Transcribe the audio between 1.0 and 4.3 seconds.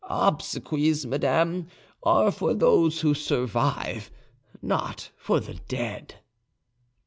madame, are for those who survive,